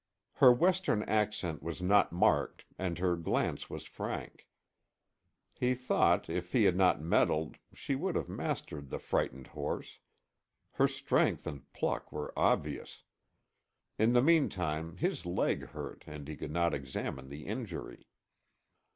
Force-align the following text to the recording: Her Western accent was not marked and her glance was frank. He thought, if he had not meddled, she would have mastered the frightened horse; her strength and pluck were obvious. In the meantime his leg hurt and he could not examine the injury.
Her 0.37 0.51
Western 0.51 1.03
accent 1.03 1.61
was 1.61 1.79
not 1.79 2.11
marked 2.11 2.65
and 2.79 2.97
her 2.97 3.15
glance 3.15 3.69
was 3.69 3.83
frank. 3.85 4.47
He 5.53 5.75
thought, 5.75 6.27
if 6.27 6.53
he 6.53 6.63
had 6.63 6.75
not 6.75 6.99
meddled, 7.03 7.57
she 7.75 7.93
would 7.93 8.15
have 8.15 8.27
mastered 8.27 8.89
the 8.89 8.97
frightened 8.97 9.45
horse; 9.45 9.99
her 10.71 10.87
strength 10.87 11.45
and 11.45 11.71
pluck 11.71 12.11
were 12.11 12.33
obvious. 12.35 13.03
In 13.99 14.13
the 14.13 14.23
meantime 14.23 14.97
his 14.97 15.23
leg 15.27 15.67
hurt 15.67 16.03
and 16.07 16.27
he 16.27 16.35
could 16.35 16.49
not 16.51 16.73
examine 16.73 17.29
the 17.29 17.45
injury. 17.45 18.07